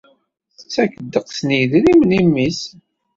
[0.53, 2.61] Tettak deqqes n yidrimen i mmi-s.